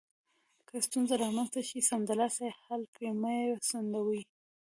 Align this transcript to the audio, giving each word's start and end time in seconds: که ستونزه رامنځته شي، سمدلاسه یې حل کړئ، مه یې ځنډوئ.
که 0.67 0.75
ستونزه 0.85 1.15
رامنځته 1.23 1.61
شي، 1.67 1.79
سمدلاسه 1.89 2.41
یې 2.47 2.53
حل 2.63 2.81
کړئ، 2.93 3.11
مه 3.21 3.31
یې 3.39 3.47
ځنډوئ. 3.69 4.21